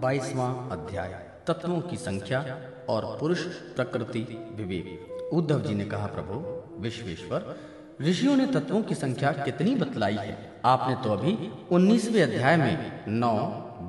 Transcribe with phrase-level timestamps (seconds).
[0.00, 1.12] बाईसवां अध्याय।
[1.46, 2.38] तत्वों की संख्या
[2.88, 3.40] और पुरुष
[3.76, 4.20] प्रकृति
[4.54, 6.38] विवेक। उद्धव जी ने कहा प्रभु
[6.82, 7.54] विश्वेश्वर
[8.02, 10.52] ऋषियों ने तत्वों की संख्या कितनी बतलाई है?
[10.64, 13.32] आपने तो अभी 19वें अध्याय में 9,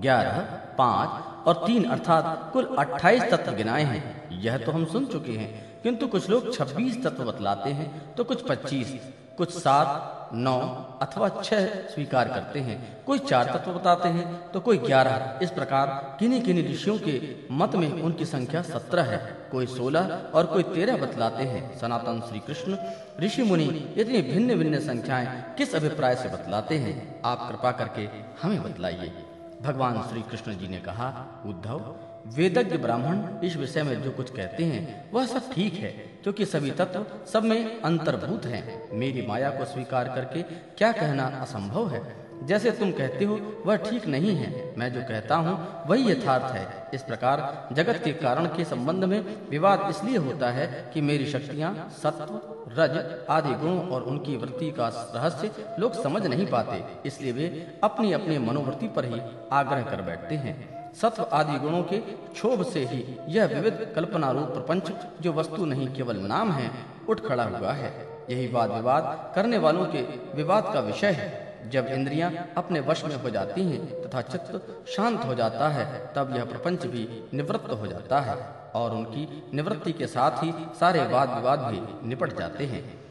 [0.02, 0.40] 11,
[0.78, 5.82] 5 और 3 अर्थात कुल 28 तत्व गिनाए हैं। यह तो हम सुन चुके हैं
[5.84, 8.94] किंतु कुछ लोग 26 तत्व बतलाते हैं तो कुछ 25
[9.38, 10.60] कुछ सात नौ
[11.02, 15.88] अथवा छह स्वीकार करते हैं। कोई चार तत्व बताते हैं तो कोई ग्यारह। इस प्रकार
[16.20, 17.20] किन्हीं किन्हीं ऋषियों के
[17.52, 19.18] मत में उनकी संख्या सत्रह है।
[19.52, 22.78] कोई सोलह और कोई तेरह बतलाते हैं। सनातन श्री कृष्ण
[23.20, 27.22] ऋषि मुनि, इतनी भिन्न भिन्न संख्याएँ किस अभिप्राय से बतलाते हैं?
[27.26, 28.08] आप कृपा करके
[28.42, 29.14] हमें बतलाइए।
[29.62, 31.08] भगवान श्री कृष्ण जी ने कहा,
[31.46, 31.96] उद्धव
[32.26, 35.92] वेदज्ञ ब्राह्मण इस विषय में जो कुछ कहते हैं, वह सब ठीक है,
[36.24, 40.42] क्योंकि सभी तत्व सब में अंतर्भूत हैं। मेरी माया को स्वीकार करके
[40.78, 42.02] क्या कहना असंभव है?
[42.44, 46.66] जैसे तुम कहते हो, वह ठीक नहीं है। मैं जो कहता हूँ, वही यथार्थ है।
[46.94, 51.74] इस प्रकार जगत के कारण के संबंध में विवाद इसलिए होता है कि मेरी शक्तियाँ
[52.04, 52.40] सत्व,
[52.72, 58.12] रज, आदि गुणों और उनकी वृत्ति का रहस्य लोग समझ नहीं पाते। इसलिए वे अपनी
[58.14, 63.18] अपनी मनोवृत्ति पर ही आग्रह कर बैठते हैं। सत्व आदि गुणों के क्षोभ से ही
[63.30, 66.72] यह विविध कल्पना रूप प्रपंच, जो वस्तु नहीं केवल नाम है,
[67.10, 70.02] उठ खड़ा हुआ है। यही वाद विवाद करने वालों के
[70.36, 75.26] विवाद का विषय है। जब इंद्रियाँ अपने वश में हो जाती हैं तथा चित्त शांत
[75.26, 78.36] हो जाता है, तब यह प्रपंच भी निवृत्त हो जाता है
[78.76, 83.05] और उनकी निवृत्ति के साथ ही सारे वाद विवाद भी निपट जाते हैं।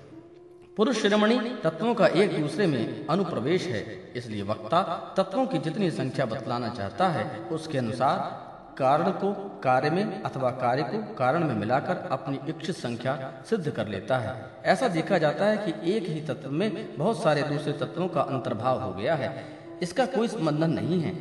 [0.77, 4.83] पुरुष शिरोमणि तत्वों का एक दूसरे में अनुप्रवेश है, इसलिए वक्ता
[5.17, 8.19] तत्वों की जितनी संख्या बतलाना चाहता है, उसके अनुसार
[8.79, 13.15] कारण को कार्य में अथवा कार्य को कारण में मिलाकर अपनी इच्छित संख्या
[13.51, 17.43] सिद्ध कर लेता है। ऐसा देखा जाता है कि एक ही तत्व में बहुत सारे
[17.43, 19.33] दूसरे तत्वों का अंतर्भाव हो गया है।
[19.83, 21.13] इसका कोई संबंधन नहीं है।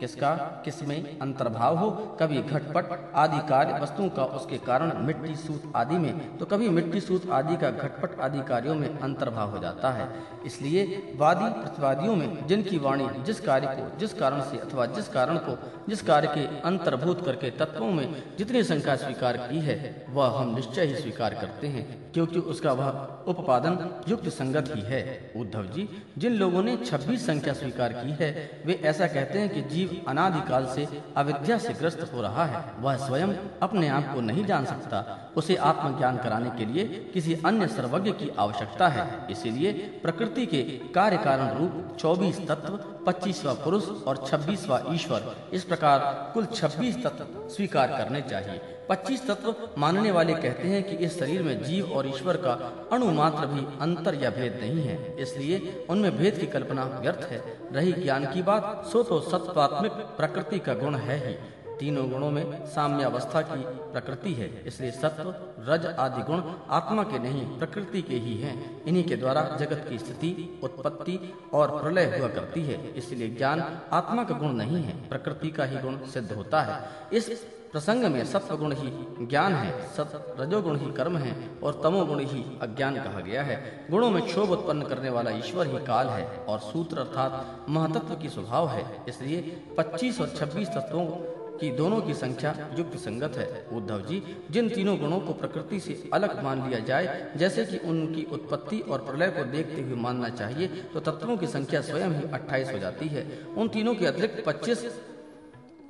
[0.00, 0.34] किसका?
[0.64, 1.90] किसमें अंतर्भाव हो?
[2.20, 7.00] कभी घटपट आदि कार्य वस्तुओं का उसके कारण मिट्टी सूत आदि में तो कभी मिट्टी
[7.00, 10.08] सूत आदि का घटपट आदि कार्यों में अंतर्भाव हो जाता है।
[10.46, 10.84] इसलिए
[11.16, 15.56] वादी प्रतिवादियों में जिनकी वाणी जिस कार्य को, जिस कारण से अथवा जिस कारण को,
[15.88, 20.84] जिस कार्य के अंतर्भूत करके तत्वों में जितनी संख्या स्वीकार की है, वह हम निश्चय
[20.84, 22.88] ही स्वीकार करते हैं, क्योंकि उसका वह
[23.28, 25.02] उपादन युक्त संगत ही है।
[25.36, 28.32] उद्धव जी, जिन लोगों ने 26 संख्या स्वीकार की है,
[28.66, 32.96] वे ऐसा कहते हैं कि जीव अनादिकाल से अविद्या से ग्रस्त हो रहा है। वह
[32.96, 33.28] स्वयं
[33.62, 38.30] अपने आप को नहीं जान सकता। उसे आत्मज्ञान कराने के लिए किसी अन्य सर्वज्ञ की
[38.38, 40.62] आवश्यकता है। इसीलिए प्रकृति के
[40.94, 42.76] कार्य कारण रूप चौबीस तत्व,
[43.06, 49.54] पच्चीसवा पुरुष और छब्बीसवा ईश्वर, इस प्रकार कुल छब्बीस तत्व स्वीकार करने चाहिए। पच्चीस तत्व
[49.78, 52.52] मानने वाले कहते हैं कि इस शरीर में जीव और ईश्वर का
[52.92, 57.42] अणु मात्र भी अंतर या भेद नहीं है। इसलिए उनमें भेद की कल्पना व्यर्थ है।
[57.72, 61.34] रही ज्ञान की बात, सो तो सत्वात्मिक प्रकृति का गुण है ही।
[61.80, 65.34] तीनों गुणों में साम्यावस्था की प्रकृति है। इसलिए सत्व,
[65.68, 69.98] रज आदि गुण आत्मा के नहीं, प्रकृति के ही हैं। इन्हीं के द्वारा जगत की
[69.98, 75.50] स्थिति, उत्पत्ति और प्रलय हुआ करती है। इसलिए ज्ञान आत्मा का गुण नहीं है, प्रकृति
[75.50, 80.36] का ही गुण सिद्ध होता है। इस प्रसंग में सत्व गुण ही ज्ञान है, सत
[80.40, 84.82] रजोगुण ही कर्म है और तमोगुण ही अज्ञान कहा गया है। गुणों में क्षोभ उत्पन्न
[84.82, 89.40] करने वाला ईश्वर ही काल है और सूत्र अर्थात महतत्व की स्वभाव है। इसलिए
[89.78, 91.06] 25 और 26 तत्वों
[91.58, 95.98] की दोनों की संख्या युक्त संगत है, उद्धव जी, जिन तीनों गुणों को प्रकृति से
[96.14, 100.66] अलग मान लिया जाए, जैसे कि उनकी उत्पत्ति और प्रलय को देखते हुए मानना चाहिए
[100.94, 104.84] तो तत्वों की संख्या स्वयं ही 28 हो जाती है। उन तीनों के अतिरिक्त 25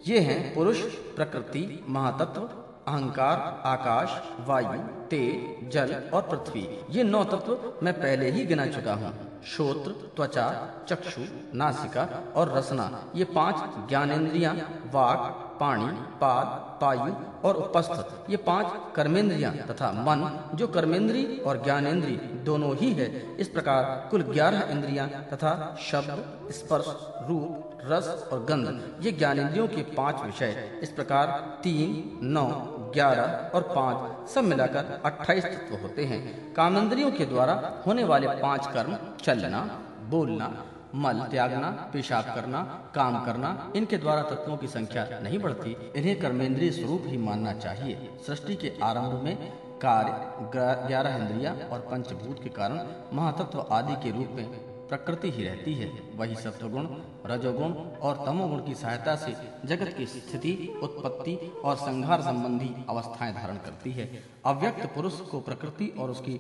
[0.07, 0.81] ये हैं, पुरुष,
[1.17, 2.49] प्रकृति, महातत्व,
[2.89, 8.93] अहंकार, आकाश, वायु, तेज, जल और पृथ्वी। ये नौ तत्व मैं पहले ही गिना चुका
[8.95, 9.13] हूँ।
[9.47, 10.47] श्रोत्र, त्वचा,
[10.89, 11.23] चक्षु,
[11.55, 12.05] नासिका
[12.37, 14.53] और रसना। ये पाँच ज्ञानेन्द्रिया,
[14.93, 15.87] वाक पाणी,
[16.21, 16.47] पाद,
[16.81, 17.13] पायु
[17.45, 20.25] और उपस्थ ये पाँच कर्मेंद्रियाँ तथा मन,
[20.55, 26.87] जो कर्मेंद्री और ज्ञानेन्द्री दोनों ही है। इस प्रकार कुल ग्यारह इंद्रियाँ तथा शब्द, स्पर्श,
[27.29, 31.29] रूप, रस और गंध, ये ज्ञानेन्द्रियों के पाँच विषय इस प्रकार
[31.63, 32.47] तीन, नौ,
[32.95, 37.55] ग्यारह और पाँच सब मिलाकर अट्ठाईस तत्व होते हैं। कामेंद्रियों के द्वारा
[37.87, 39.69] होने वाले पाँच कर्म, चलना,
[40.11, 40.55] बोलना
[40.97, 42.63] मल त्यागना, पेशाब करना,
[42.95, 48.11] काम करना, इनके द्वारा तत्वों की संख्या नहीं बढ़ती। इन्हें कर्मेंद्रीय स्वरूप ही मानना चाहिए।
[48.27, 50.49] सृष्टि के आरंभ में कार्य
[50.89, 52.81] ग्यारह इंद्रिया और पंचभूत के कारण
[53.13, 54.47] महातत्व आदि के रूप में
[54.89, 56.87] प्रकृति ही रहती है। वही सत्वगुण,
[57.27, 59.35] रजोगुण और तमोगुण की सहायता से
[59.65, 65.95] जगत की स्थिति, उत्पत्ति और संहार संबंधी अवस्थाएँ धारण करती है। अव्यक्त पुरुष को प्रकृति
[65.99, 66.35] और उसकी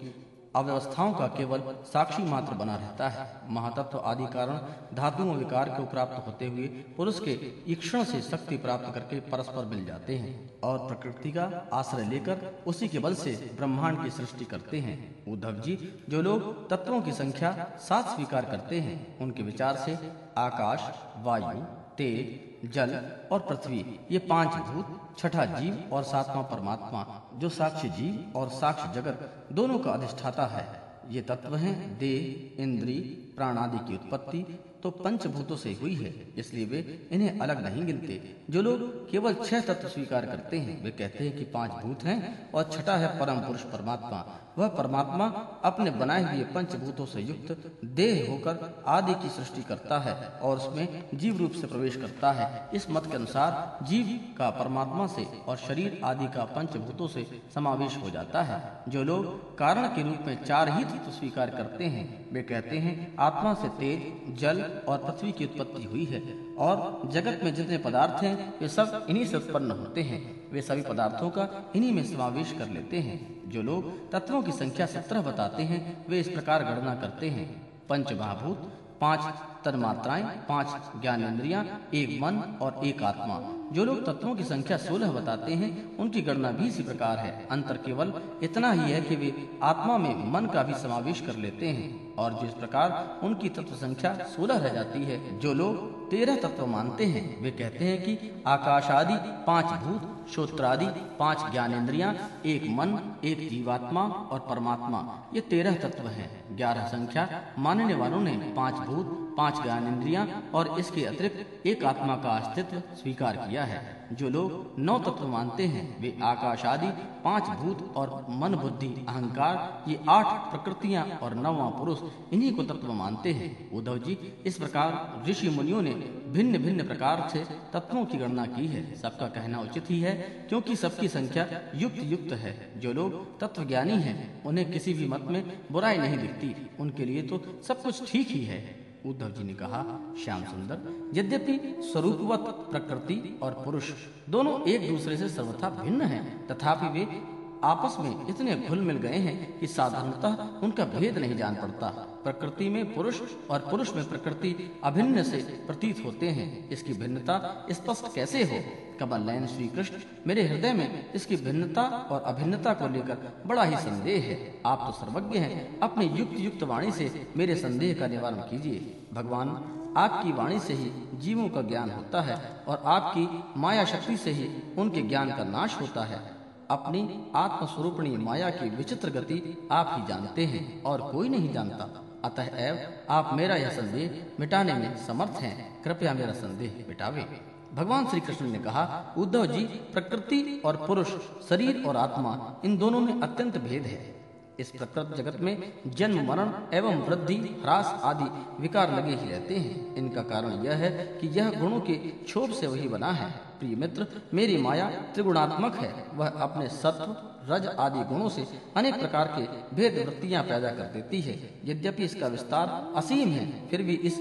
[0.56, 6.26] अव्यवस्थाओं का केवल साक्षी मात्र बना रहता है। महातत्व आदि कारण धातुओं विकार को प्राप्त
[6.26, 6.66] होते हुए
[6.96, 7.38] पुरुष के
[7.72, 12.88] ईक्षण से शक्ति प्राप्त करके परस्पर मिल जाते हैं और प्रकृति का आश्रय लेकर उसी
[12.88, 14.98] के बल से ब्रह्मांड की सृष्टि करते हैं।
[15.32, 17.50] उद्धव जी, जो लोग तत्वों की संख्या
[17.80, 19.98] सात स्वीकार करते हैं, उनके विचार से
[20.38, 20.92] आकाश,
[21.24, 21.60] वायु,
[21.96, 22.94] तेज जल
[23.32, 27.04] और पृथ्वी, ये पाँच भूत, छठा जीव और सातवां परमात्मा,
[27.34, 30.66] जो साक्ष्य जीव और साक्ष्य जगत दोनों का अधिष्ठाता है।
[31.10, 32.98] ये तत्व हैं देह इंद्री
[33.36, 34.44] प्राण आदि की उत्पत्ति
[34.82, 36.78] तो पंचभूतों से हुई है, इसलिए वे
[37.12, 38.20] इन्हें अलग नहीं गिनते।
[38.50, 42.50] जो लोग केवल छह तत्व स्वीकार करते हैं, वे कहते हैं कि पाँच भूत हैं
[42.52, 44.24] और छठा है परम पुरुष परमात्मा।
[44.58, 45.28] वह परमात्मा
[45.66, 51.08] अपने बनाए हुए पंचभूतों से युक्त देह होकर आदि की सृष्टि करता है और उसमें
[51.14, 55.56] जीव रूप से प्रवेश करता है। इस मत के अनुसार जीव का परमात्मा से और
[55.56, 60.44] शरीर आदि का पंचभूतों से समावेश हो जाता है। जो लोग कारण के रूप में
[60.44, 65.32] चार ही तत्व स्वीकार करते हैं, वे कहते हैं, आत्मा से तेज, जल और पृथ्वी
[65.32, 66.22] की उत्पत्ति हुई है
[66.58, 70.82] और जगत में जितने पदार्थ हैं, वे सब इन्हीं से उत्पन्न होते हैं। वे सभी
[70.82, 75.62] पदार्थों का इन्हीं में समावेश कर लेते हैं। जो लोग तत्वों की संख्या सत्रह बताते
[75.62, 77.48] हैं, वे इस प्रकार गणना करते हैं।
[77.88, 79.20] पंच महाभूत पाँच
[79.66, 81.64] तन्मात्राएँ पाँच ज्ञान इंद्रिया,
[81.94, 83.40] एक मन और एक आत्मा।
[83.72, 87.76] जो लोग तत्वों की संख्या सोलह बताते हैं, उनकी गणना भी इसी प्रकार है। अंतर
[87.76, 89.32] केवल इतना ही है कि वे
[89.62, 94.14] आत्मा में मन का भी समावेश कर लेते हैं और जिस प्रकार उनकी तत्व संख्या
[94.36, 98.90] सोलह रह जाती है, जो लोग तेरह तत्व मानते हैं, वे कहते हैं कि आकाश
[98.90, 99.14] आदि
[99.46, 100.86] पाँच भूत, श्रोत्रादि
[101.18, 102.14] पाँच ज्ञानेन्द्रियाँ
[102.46, 107.28] एक मन, एक जीवात्मा और परमात्मा। ये तेरह तत्व हैं। ग्यारह संख्या
[107.58, 113.36] मानने वालों ने पाँच भूत पाँच ज्ञानेन्द्रियाँ और इसके अतिरिक्त एक आत्मा का अस्तित्व स्वीकार
[113.36, 116.86] किया है। जो लोग नौ तत्व मानते हैं, वे आकाश आदि,
[117.24, 121.98] पाँच भूत और मन बुद्धि, अहंकार, ये आठ प्रकृतियाँ और नवा पुरुष,
[122.32, 125.94] इन्हीं को तत्व मानते हैं। उद्धव जी, इस प्रकार ऋषि मुनियों ने
[126.28, 130.14] भिन्न भिन्न प्रकार से तत्वों की गणना की है। सबका कहना उचित ही है,
[130.48, 135.22] क्योंकि सबकी संख्या युक्त युक्त है। जो लोग तत्व ज्ञानी हैं, उन्हें किसी भी मत
[135.22, 139.54] में बुराई नहीं दिखती। उनके लिए तो सब कुछ ठीक ही है। उद्धव जी ने
[139.54, 140.78] कहा, श्याम सुंदर,
[141.14, 143.92] यद्यपि स्वरूपवत, प्रकृति और पुरुष
[144.30, 149.18] दोनों एक दूसरे से सर्वथा भिन्न हैं, तथापि वे आपस में इतने घुल मिल गए
[149.18, 151.88] हैं कि साधारणतः उनका भेद नहीं जान पड़ता।
[152.24, 153.20] प्रकृति में पुरुष
[153.50, 155.36] और पुरुष में प्रकृति अभिन्न से
[155.66, 158.85] प्रतीत होते हैं। इसकी भिन्नता स्पष्ट कैसे हो?
[159.00, 159.94] कमल नयन श्री कृष्ण
[160.26, 164.92] मेरे हृदय में इसकी भिन्नता और अभिन्नता को लेकर बड़ा ही संदेह है। आप तो
[164.92, 169.48] सर्वज्ञ हैं। अपनी युक्त युक्त वाणी से मेरे संदेह का निवारण कीजिए। भगवान,
[169.96, 174.50] आपकी वाणी से ही जीवों का ज्ञान होता है और आपकी माया शक्ति से ही
[174.78, 176.36] उनके ज्ञान का नाश होता है।
[176.70, 182.78] अपनी आत्मस्वरूपणी माया की विचित्र गति आप ही जानते हैं और कोई नहीं जानता। अतः
[183.10, 188.46] आप मेरा यह संदेह मिटाने में समर्थ हैं। कृपया मेरा संदेह मिटावे। भगवान श्री कृष्ण
[188.46, 191.08] ने कहा, उद्धव जी, प्रकृति और पुरुष,
[191.48, 194.16] शरीर और आत्मा, इन दोनों में अत्यंत भेद है।
[194.60, 198.28] इस प्रकृत जगत में जन्म, मरण एवं वृद्धि, ह्रास आदि
[198.62, 200.90] विकार लगे ही रहते हैं। इनका कारण यह है
[201.20, 206.06] कि यह गुणों के क्षोभ से वही बना है। प्रिय मित्र, मेरी माया त्रिगुणात्मक है।
[206.14, 207.16] वह अपने सत्व,
[207.52, 208.46] रज आदि गुणों से
[208.76, 213.82] अनेक प्रकार के भेद वृत्तियाँ पैदा कर देती है। यद्यपि इसका विस्तार असीम है, फिर
[213.82, 214.18] भी इस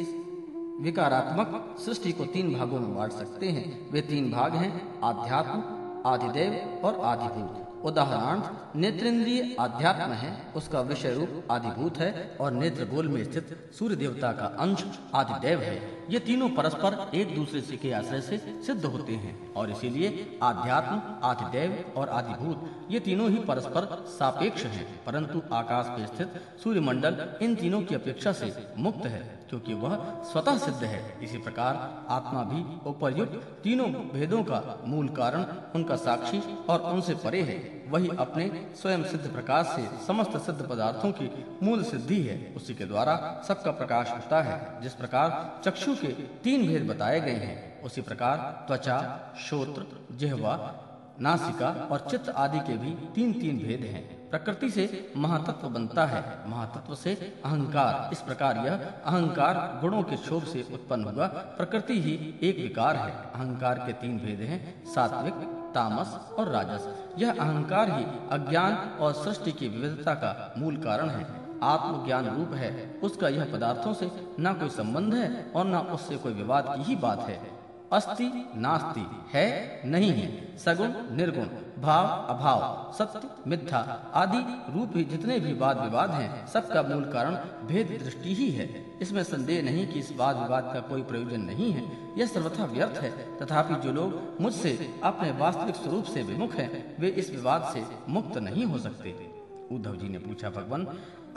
[0.81, 4.71] विकारात्मक सृष्टि को तीन भागों में बांट सकते हैं। वे तीन भाग हैं,
[5.03, 5.63] आध्यात्म,
[6.05, 8.41] आदिदेव और आदिभूत। उदाहरण,
[8.81, 14.31] नेत्रेंद्रिय अध्यात्म है, उसका विषय रूप आदिभूत है और नेत्र गोल में स्थित सूर्य देवता
[14.31, 14.83] का अंश
[15.15, 15.75] आदिदेव है।
[16.09, 21.01] ये तीनों परस्पर एक दूसरे से के आश्रय से सिद्ध होते हैं और इसीलिए आध्यात्म,
[21.23, 27.25] आदिदेव और आदिभूत, ये तीनों ही परस्पर सापेक्ष हैं, परंतु आकाश में स्थित सूर्य मंडल
[27.41, 32.43] इन तीनों की अपेक्षा से मुक्त है। क्योंकि वह स्वतः सिद्ध है। इसी प्रकार आत्मा
[32.43, 38.69] भी उपरयुक्त तीनों भेदों का मूल कारण उनका साक्षी और उनसे परे है। वही अपने
[38.81, 43.71] स्वयं सिद्ध प्रकाश से समस्त सिद्ध पदार्थों की मूल सिद्धि है। उसी के द्वारा सबका
[43.71, 48.37] प्रकाश होता है। जिस प्रकार चक्षु के तीन भेद बताए गए हैं, उसी प्रकार
[48.67, 50.73] त्वचा, श्रोत्र, जिहवा,
[51.21, 56.49] नासिका और चित्त आदि के भी तीन तीन भेद हैं। प्रकृति से महातत्व बनता है।
[56.49, 62.39] महातत्व से अहंकार। इस प्रकार यह अहंकार गुणों के क्षोभ से उत्पन्न हुआ। प्रकृति ही
[62.49, 65.33] एक विकार है। अहंकार के तीन भेद हैं, सात्विक,
[65.75, 71.45] तामस और राजस। यह अहंकार ही अज्ञान और सृष्टि की विविधता का मूल कारण है।
[71.63, 76.33] आत्मज्ञान रूप है। उसका यह पदार्थों से न कोई संबंध है और न उससे कोई
[76.33, 79.05] विवाद की ही बात है। अस्ति, नास्ति,
[79.37, 81.45] है, नहीं है। सगुण, निर्गुण,
[81.81, 87.35] भाव, अभाव, सत्य, मिथ्या आदि रूप ही जितने भी वाद विवाद हैं, सबका मूल कारण
[87.67, 91.71] भेद दृष्टि ही है। इसमें संदेह नहीं कि इस वाद विवाद का कोई प्रयोजन नहीं
[91.71, 96.97] है। यह सर्वथा व्यर्थ है। तथापि जो लोग मुझसे अपने वास्तविक स्वरूप से विमुख हैं,
[96.99, 99.35] वे इस विवाद से मुक्त नहीं हो सकते।
[99.71, 100.87] उद्धव जी ने पूछा, भगवान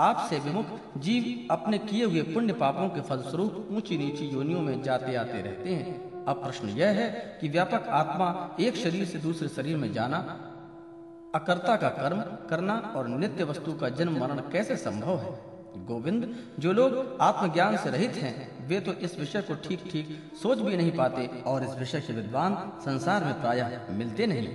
[0.01, 0.67] आपसे विमुख
[0.99, 5.71] जीव अपने किए हुए पुण्य पापों के फलस्वरूप ऊँची नीची योनियों में जाते आते रहते
[5.71, 10.19] हैं। अब प्रश्न यह है कि व्यापक आत्मा एक शरीर से दूसरे शरीर में जाना,
[11.35, 15.37] अकर्ता का कर्म करना और नित्य वस्तु का जन्म मरण कैसे संभव है?
[15.87, 20.09] गोविंद, जो लोग आत्मज्ञान से रहित हैं, वे तो इस विषय को ठीक ठीक
[20.43, 24.49] सोच भी नहीं पाते और इस विषय के विद्वान संसार में प्रायः मिलते नहीं,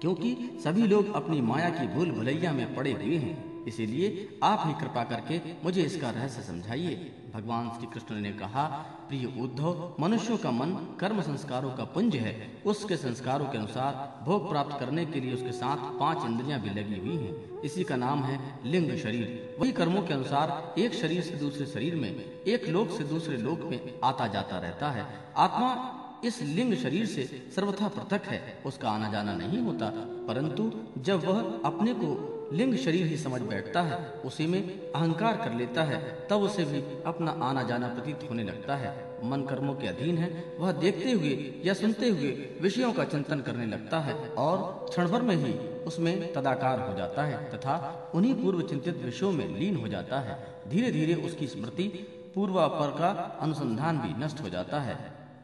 [0.00, 4.74] क्योंकि सभी लोग अपनी माया की भूल भुलैया में पड़े हुए हैं। इसीलिए आप ही
[4.74, 8.64] कृपा करके मुझे इसका रहस्य समझाइए। भगवान श्री कृष्ण ने कहा,
[9.08, 14.48] प्रिय उद्धव, मनुष्यों का मन कर्म संस्कारों का पुंज है। उसके संस्कारों के अनुसार भोग
[14.48, 18.22] प्राप्त करने के लिए उसके साथ पाँच इंद्रियाँ भी लगी हुई हैं। इसी का नाम
[18.22, 22.10] है लिंग शरीर। वही कर्मों के अनुसार एक शरीर से दूसरे शरीर में,
[22.46, 25.06] एक लोक से दूसरे लोक में आता जाता रहता है।
[25.36, 29.90] आत्मा इस लिंग शरीर से सर्वथा पृथक है, उसका आना जाना नहीं होता।
[30.28, 35.54] परंतु जब वह अपने को लिंग शरीर ही समझ बैठता है, उसी में अहंकार कर
[35.54, 38.92] लेता है, तब उसे भी अपना आना जाना प्रतीत होने लगता है।
[39.24, 42.30] मन कर्मों के अधीन है, वह देखते हुए या सुनते हुए
[42.60, 45.52] विषयों का चिंतन करने लगता है और क्षण भर में ही
[45.84, 50.38] उसमें तदाकार हो जाता है तथा उन्हीं पूर्व चिंतित विषयों में लीन हो जाता है।
[50.68, 51.88] धीरे धीरे उसकी स्मृति
[52.34, 54.96] पूर्वापर का अनुसंधान भी नष्ट हो जाता है।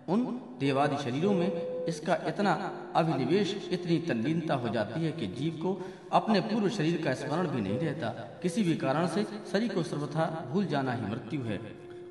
[0.08, 0.24] उन
[0.60, 1.50] देवादि शरीरों में
[1.90, 2.52] इसका इतना
[2.96, 5.80] अभिनिवेश इतनी तल्लीनता हो जाती है कि जीव को
[6.12, 8.08] अपने पूर्व शरीर का स्मरण भी नहीं रहता।
[8.42, 11.60] किसी भी कारण से शरीर को सर्वथा भूल जाना ही मृत्यु है।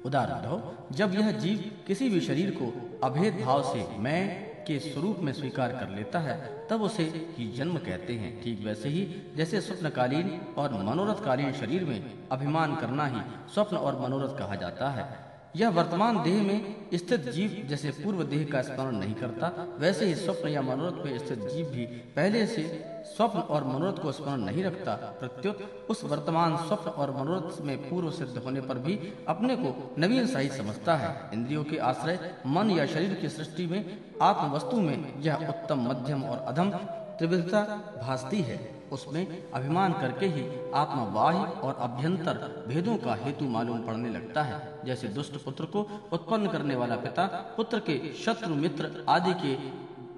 [0.06, 5.32] उदाहरण जब यह जीव किसी भी शरीर को अभेद भाव से मैं के स्वरूप में
[5.34, 7.04] स्वीकार कर लेता है, तब उसे
[7.38, 9.06] ही जन्म कहते हैं। ठीक वैसे ही,
[9.36, 13.22] जैसे स्वप्नकालीन और मनोरथकालीन शरीर में अभिमान करना ही
[13.54, 18.48] स्वप्न और मनोरथ कहा जाता है। यह वर्तमान देह में स्थित जीव जैसे पूर्व देह
[18.51, 19.48] का स्मरण नहीं करता,
[19.79, 22.63] वैसे ही स्वप्न या मनोरथ में स्थित जीव भी पहले से
[23.06, 28.12] स्वप्न और मनोरथ को स्मरण नहीं रखता। प्रत्युत उस वर्तमान स्वप्न और मनोरथ में पूर्व
[28.12, 32.86] सिद्ध होने पर भी अपने को नवीन सही समझता है। इंद्रियों के आश्रय, मन या
[32.86, 37.62] शरीर की सृष्टि में आत्म वस्तु में यह उत्तम मध्यम और अधम त्रिविधता
[38.01, 40.43] भासती है। उसमें अभिमान करके ही
[40.74, 45.88] आत्मा बाह्य और अभ्यंतर भेदों का हेतु मालूम पड़ने लगता है। जैसे दुष्ट पुत्र को
[46.13, 47.25] उत्पन्न करने वाला पिता,
[47.58, 49.58] पुत्र के शत्रु मित्र आदि के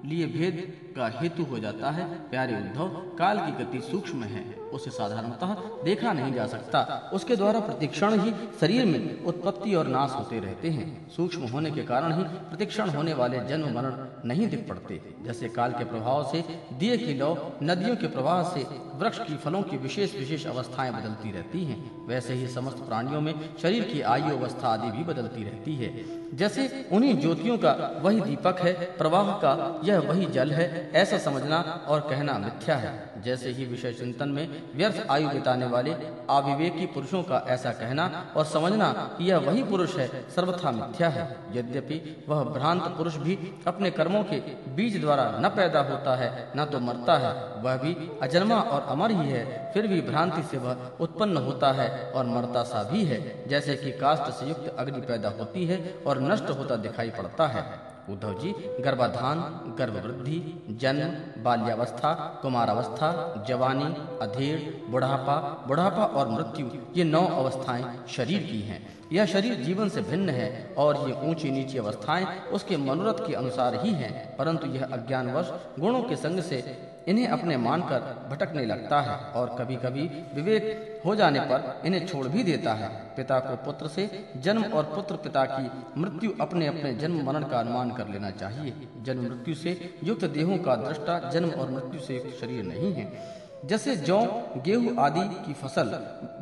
[0.08, 0.56] लिए भेद
[0.92, 6.12] का हेतु हो जाता है। प्यारे उद्धव, काल की गति सूक्ष्म है। उसे साधारणतः देखा
[6.12, 11.10] नहीं जा सकता। उसके द्वारा प्रतिक्षण ही शरीर में उत्पत्ति और नाश होते रहते हैं।
[11.10, 13.94] सूक्ष्म होने के कारण ही प्रतिक्षण होने वाले जन्म मरण
[14.28, 18.66] नहीं दिख पड़ते। जैसे काल के प्रभाव से, दिए की लौ, नदियों के प्रवाह से,
[18.94, 23.56] वृक्ष की फलों की विशेष विशेष अवस्थाएँ बदलती रहती हैं। वैसे ही समस्त प्राणियों में
[23.62, 28.60] शरीर की आयु अवस्था आदि भी बदलती रहती है। जैसे उन्हीं ज्योतियों का वही दीपक
[28.60, 31.58] है, प्रवाह का यह वही जल है ऐसा समझना
[31.88, 35.92] और कहना मिथ्या है। जैसे ही विषय चिंतन में व्यर्थ आयु बिताने वाले
[36.30, 41.36] अविवेकी पुरुषों का ऐसा कहना और समझना कि यह वही पुरुष है, सर्वथा मिथ्या है।
[41.52, 44.36] यद्यपि वह भ्रांत पुरुष भी अपने कर्मों के
[44.74, 49.10] बीज द्वारा न पैदा होता है, न तो मरता है। वह भी अजन्मा और अमर
[49.10, 53.20] ही है, फिर भी भ्रांति से वह उत्पन्न होता है और मरता सा भी है।
[53.48, 57.91] जैसे कि काष्ट से युक्त अग्नि पैदा होती है और नष्ट होता दिखाई पड़ता है।
[58.10, 59.38] उद्धव जी, गर्भाधान,
[59.78, 60.38] गर्भवृद्धि,
[60.80, 63.10] जन्म, बाल्यावस्था, कुमारावस्था,
[63.48, 66.66] जवानी अधेड़ बुढ़ापा बुढ़ापा और मृत्यु,
[66.96, 68.80] ये नौ अवस्थाएँ शरीर की हैं।
[69.12, 73.74] यह शरीर जीवन से भिन्न है और ये ऊँची नीची अवस्थाएँ उसके मनोरथ के अनुसार
[73.74, 76.60] ही हैं, परंतु यह अज्ञानवश गुणों के संग से
[77.08, 82.26] इन्हें अपने मानकर भटकने लगता है और कभी कभी विवेक हो जाने पर इन्हें छोड़
[82.28, 86.94] भी देता है। पिता को पुत्र से जन्म और पुत्र पिता की मृत्यु अपने अपने
[86.94, 91.50] जन्म मरण का अनुमान कर लेना चाहिए। जन्म मृत्यु से युक्त देहों का दृष्टा जन्म
[91.50, 94.18] और मृत्यु से युक्त शरीर नहीं है। जैसे जौ
[94.66, 95.90] गेहूँ आदि की फ़सल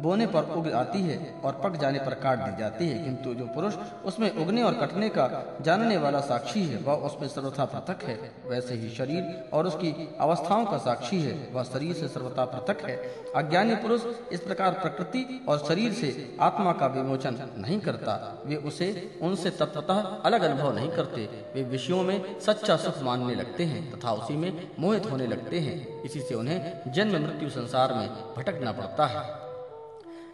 [0.00, 3.47] बोने पर उग आती है और पक जाने पर काट दी जाती है। किंतु जो
[3.47, 3.75] पुरुष
[4.05, 5.27] उसमें उगने और कटने का
[5.61, 10.65] जानने वाला साक्षी है। वह उसमें सर्वथा पृथक है। वैसे ही शरीर और उसकी अवस्थाओं
[10.65, 12.97] का साक्षी है वह शरीर से सर्वथा पृथक है।
[13.37, 16.11] अज्ञानी पुरुष इस प्रकार प्रकृति और शरीर से
[16.41, 18.89] आत्मा का विमोचन नहीं करता। वे उसे
[19.23, 24.12] उनसे तत्वतः अलग अनुभव नहीं करते। वे विषयों में सच्चा सुख मानने लगते हैं तथा
[24.12, 29.07] उसी में मोहित होने लगते हैं। इसी से उन्हें जन्म मृत्यु संसार में भटकना पड़ता
[29.07, 29.50] है।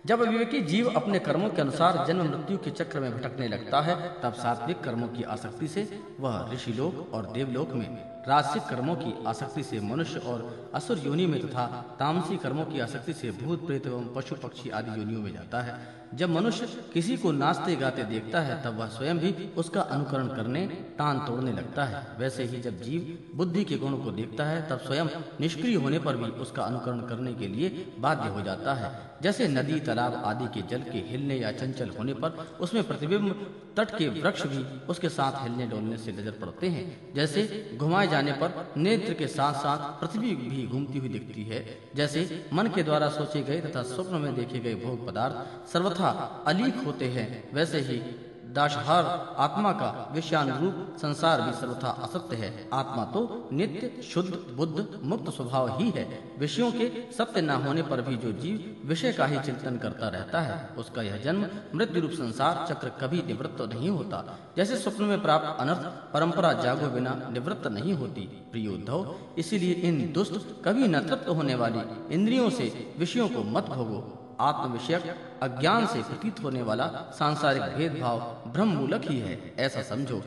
[0.07, 4.21] जब विवेकी जीव अपने कर्मों के अनुसार जन्म मृत्यु के चक्र में भटकने लगता है,
[4.23, 9.25] तब सात्विक कर्मों की आसक्ति से वह ऋषि लोक और देवलोक में, राजसिक कर्मों की
[9.27, 13.87] आसक्ति से मनुष्य और असुर योनि में तथा तामसी कर्मों की आसक्ति से भूत, प्रेत
[13.87, 15.75] एवं पशु पक्षी आदि योनियों में जाता है।
[16.17, 20.67] जब मनुष्य किसी को नाचते गाते देखता है, तब वह स्वयं भी उसका अनुकरण करने,
[20.99, 24.79] तान तोड़ने लगता है। वैसे ही जब जीव बुद्धि के गुणों को देखता है, तब
[24.79, 25.09] स्वयं
[25.41, 28.91] निष्क्रिय होने पर भी उसका अनुकरण करने के लिए बाध्य हो जाता है।
[29.23, 33.31] जैसे नदी, तालाब आदि के जल के हिलने या चंचल होने पर उसमें प्रतिबिंब,
[33.77, 38.33] तट के वृक्ष भी उसके साथ हिलने डोलने से नज़र पड़ते हैं। जैसे घुमाए जाने
[38.33, 41.65] पर नेत्र के साथ साथ पृथ्वी भी घूमती हुई दिखती है।
[41.97, 46.06] जैसे मन के द्वारा सोचे गए तथा स्वप्न में देखे गए भोग पदार्थ सर्वथा
[46.47, 49.05] अलीक होते हैं। वैसे ही दाशहार
[49.39, 55.79] आत्मा का विषयानुरूप संसार भी सर्वथा असत्य है। आत्मा तो नित्य, शुद्ध, बुद्ध, मुक्त स्वभाव
[55.79, 59.77] ही है। विषयों के सत्य न होने पर भी जो जीव विषय का ही चिंतन
[59.77, 64.77] करता रहता है, उसका यह जन्म मृत्यु रूप संसार चक्र कभी निवृत्त नहीं होता। जैसे
[64.77, 70.65] स्वप्न में प्राप्त अनर्थ परंपरा जागो बिना निवृत्त नहीं होती। प्रिय उद्धव, इसीलिए इन दुष्ट,
[70.65, 75.03] कभी न तृप्त होने वाली इंद्रियों से विषयों को मत भोगो। आत्म विषयक
[75.43, 76.87] अज्ञान से प्रतीत होने वाला
[77.19, 80.23] सांसारिक भेदभाव ब्रह्म मूलक ही है, ऐसा समझो।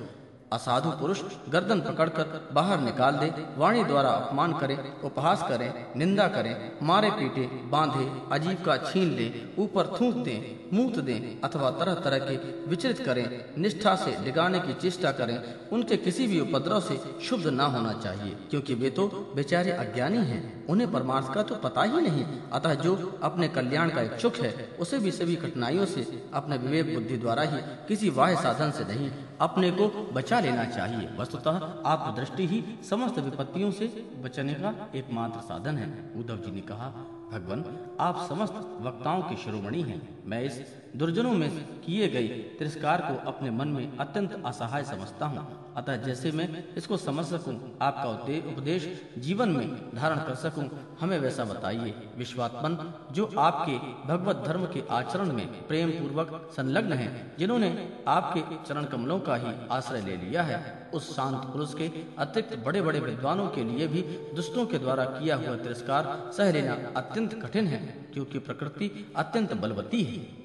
[0.52, 6.56] असाधु पुरुष गर्दन पकड़कर बाहर निकाल दे, वाणी द्वारा अपमान करे, उपहास करे, निंदा करे,
[6.82, 9.28] मारे पीटे, बांधे, अजीब का छीन ले,
[9.60, 10.38] ऊपर थूक दे,
[10.74, 12.36] मूत दे अथवा तरह तरह के
[12.70, 13.26] विचलित करें,
[13.58, 15.38] निष्ठा से डिगाने की चेष्टा करें,
[15.72, 20.44] उनके किसी भी उपद्रव से शुभ न होना चाहिए, क्योंकि वे तो बेचारे अज्ञानी हैं,
[20.68, 25.00] उन्हें परमार्थ का तो पता ही नहीं। अतः जो अपने कल्याण का इच्छुक है, उसे
[25.00, 29.10] भी सभी कठिनाइयों से अपने विवेक बुद्धि द्वारा ही किसी वाह्य साधन से नहीं
[29.42, 33.88] अपने को बचा लेना चाहिए। वस्तुतः आप दृष्टि ही समस्त विपत्तियों से
[34.24, 36.94] बचने का एकमात्र साधन है। उद्धव जी ने कहा
[37.32, 37.64] भगवान,
[38.00, 40.62] आप समस्त वक्ताओं के शिरोमणि हैं। मैं इस
[40.96, 41.50] दुर्जनों में
[41.82, 42.28] किए गए
[42.60, 47.54] तिरस्कार को अपने मन में अत्यंत असहाय समझता हूँ। अतः जैसे मैं इसको समझ सकूँ,
[47.82, 48.10] आपका
[48.52, 50.70] उपदेश जीवन में धारण कर सकूँ,
[51.00, 52.78] हमें वैसा बताइए, विश्वात्मन,
[53.12, 57.72] जो आपके भगवत धर्म के आचरण में प्रेम पूर्वक संलग्न हैं, जिन्होंने
[58.08, 60.58] आपके चरण कमलों का ही आश्रय ले लिया है,
[60.94, 64.02] उस शांत पुरुष के अतिरिक्त बड़े बड़े विद्वानों के लिए भी
[64.36, 66.78] दुष्टों के द्वारा किया हुआ तिरस्कार सह लेना
[67.20, 67.80] अत्यंत कठिन है
[68.14, 70.20] क्योंकि प्रकृति अत्यंत बलवती है।